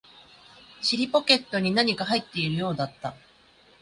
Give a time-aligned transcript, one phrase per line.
[0.81, 3.13] 尻ポケットに何か入っているようだった